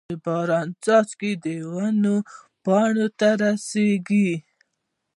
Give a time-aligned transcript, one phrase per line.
[0.09, 2.15] د باران څاڅکي د ونو
[2.63, 4.31] پاڼو ته رسيږي.